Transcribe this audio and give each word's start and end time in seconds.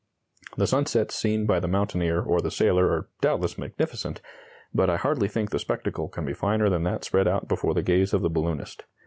"The 0.57 0.65
sunsets 0.65 1.13
seen 1.13 1.45
by 1.45 1.59
the 1.59 1.67
mountaineer 1.67 2.21
or 2.23 2.41
the 2.41 2.49
sailor 2.49 2.87
are 2.89 3.09
doubtless, 3.21 3.59
magnificent; 3.59 4.19
but 4.73 4.89
I 4.89 4.97
hardly 4.97 5.27
think 5.27 5.51
the 5.51 5.59
spectacle 5.59 6.07
can 6.09 6.25
be 6.25 6.33
finer 6.33 6.69
than 6.71 6.81
that 6.85 7.03
spread 7.03 7.27
out 7.27 7.47
before 7.47 7.75
the 7.75 7.83
gaze 7.83 8.11
of 8.11 8.23
the 8.23 8.29
balloonist. 8.31 8.85